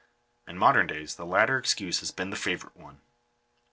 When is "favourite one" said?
2.35-3.01